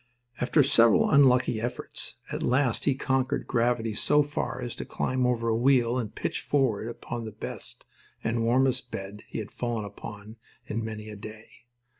[0.39, 5.47] After several unlucky efforts, at last he conquered gravity so far as to climb over
[5.47, 7.85] a wheel and pitch forward upon the best
[8.23, 11.51] and warmest bed he had fallen upon in many a day.